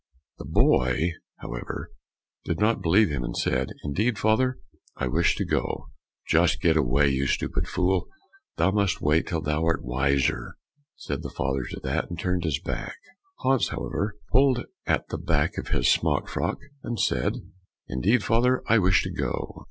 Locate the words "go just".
5.45-6.59